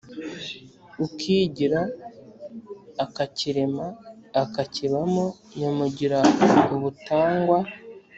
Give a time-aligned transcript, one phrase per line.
[1.05, 1.81] ukigira,
[3.03, 3.85] akakirema,
[4.43, 5.25] akakibamo
[5.57, 6.19] nyamugira
[6.75, 7.59] ubutangwa.”